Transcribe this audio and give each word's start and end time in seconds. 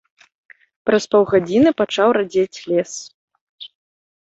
Праз 0.91 1.03
паўгадзіны 1.11 1.75
пачаў 1.85 2.09
радзець 2.21 2.59
лес. 2.73 2.93